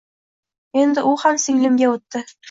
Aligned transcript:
Endi 0.83 1.03
u 1.09 1.11
ham 1.23 1.37
singlimga 1.43 1.91
o‘tdi 1.91 2.23